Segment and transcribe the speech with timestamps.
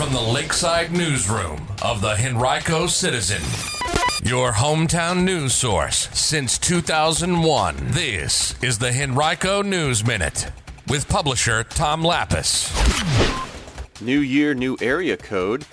[0.00, 3.42] from the Lakeside Newsroom of the Henrico Citizen,
[4.26, 7.76] your hometown news source since 2001.
[7.88, 10.50] This is the Henrico News Minute
[10.88, 12.72] with publisher Tom Lappas.
[14.00, 15.66] New year, new area code,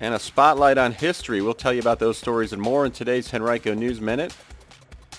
[0.00, 1.40] and a spotlight on history.
[1.40, 4.36] We'll tell you about those stories and more in today's Henrico News Minute.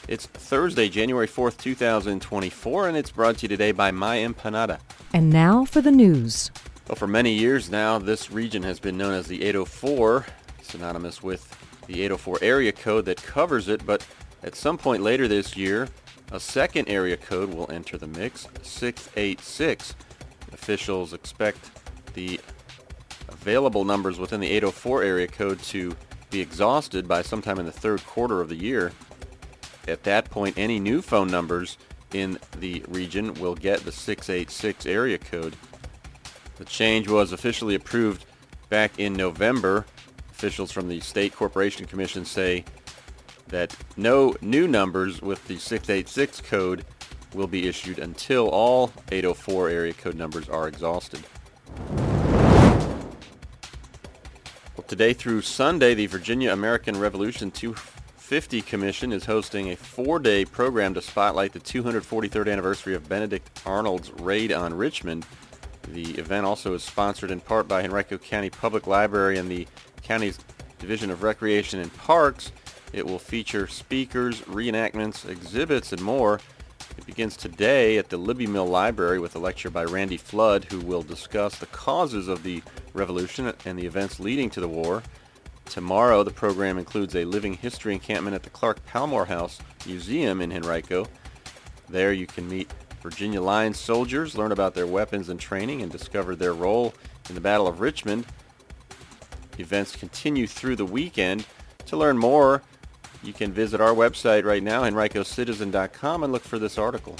[0.07, 4.77] It's Thursday, January 4th, 2024, and it's brought to you today by My Empanada.
[5.11, 6.51] And now for the news.
[6.87, 10.25] Well, for many years now, this region has been known as the 804,
[10.61, 14.05] synonymous with the 804 area code that covers it, but
[14.43, 15.87] at some point later this year,
[16.33, 19.95] a second area code will enter the mix, 686.
[20.51, 21.71] Officials expect
[22.15, 22.37] the
[23.29, 25.95] available numbers within the 804 area code to
[26.31, 28.91] be exhausted by sometime in the third quarter of the year.
[29.87, 31.77] At that point, any new phone numbers
[32.13, 35.55] in the region will get the 686 area code.
[36.57, 38.25] The change was officially approved
[38.69, 39.85] back in November.
[40.31, 42.63] Officials from the State Corporation Commission say
[43.47, 46.85] that no new numbers with the 686 code
[47.33, 51.21] will be issued until all 804 area code numbers are exhausted.
[54.75, 60.93] Well, today through Sunday, the Virginia American Revolution 250 Commission is hosting a four-day program
[60.93, 65.25] to spotlight the 243rd anniversary of Benedict Arnold's raid on Richmond.
[65.89, 69.67] The event also is sponsored in part by Henrico County Public Library and the
[70.01, 70.39] county's
[70.79, 72.51] Division of Recreation and Parks.
[72.93, 76.39] It will feature speakers, reenactments, exhibits, and more.
[76.97, 80.79] It begins today at the Libbie Mill Library with a lecture by Randy Flood, who
[80.79, 82.61] will discuss the causes of the
[82.93, 85.03] revolution and the events leading to the war.
[85.65, 90.51] Tomorrow, the program includes a living history encampment at the Clarke Palmore House Museum in
[90.51, 91.07] Henrico.
[91.89, 92.71] There you can meet
[93.03, 96.93] Virginia Line soldiers, learn about their weapons and training, and discover their role
[97.27, 98.25] in the Battle of Richmond.
[99.59, 101.45] Events continue through the weekend.
[101.87, 102.63] To learn more,
[103.21, 107.17] you can visit our website right now, henricocitizen.com, and look for this article.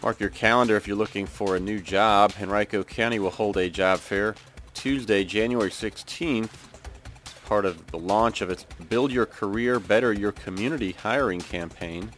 [0.00, 2.34] Mark your calendar if you're looking for a new job.
[2.40, 4.36] Henrico County will hold a job fair
[4.74, 6.50] Tuesday, January 16th,
[7.46, 12.12] part of the launch of its Build Your Career, Better Your Community hiring campaign.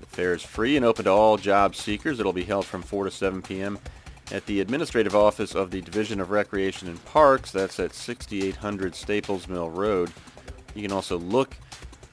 [0.00, 2.20] The fair is free and open to all job seekers.
[2.20, 3.78] It'll be held from 4 to 7 p.m.
[4.30, 7.50] at the administrative office of the Division of Recreation and Parks.
[7.50, 10.12] That's at 6800 Staples Mill Road.
[10.74, 11.56] You can also look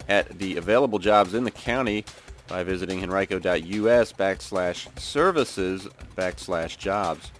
[0.08, 2.06] at the available jobs in the county
[2.48, 7.32] by visiting henrico.us backslash services backslash jobs.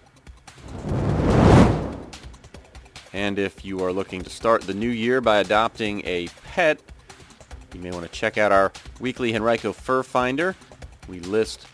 [3.12, 6.80] And if you are looking to start the new year by adopting a pet,
[7.74, 10.54] you may want to check out our weekly Henrico Fur Finder.
[11.08, 11.66] We list